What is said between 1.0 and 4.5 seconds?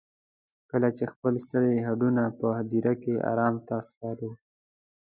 خپل ستړي هډونه په هديره کې ارام ته سپارو.